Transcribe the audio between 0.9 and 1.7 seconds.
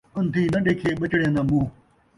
بچڑیاں دا مونہہ